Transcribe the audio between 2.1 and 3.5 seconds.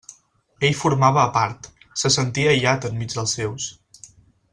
sentia aïllat enmig dels